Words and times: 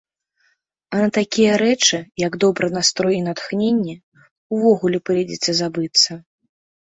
А 0.93 1.01
на 1.01 1.09
такія 1.17 1.51
рэчы, 1.63 1.97
як 2.27 2.37
добры 2.45 2.67
настрой 2.77 3.13
і 3.17 3.21
натхненне, 3.27 3.95
увогуле 4.57 4.97
прыйдзецца 5.11 5.51
забыцца. 5.63 6.11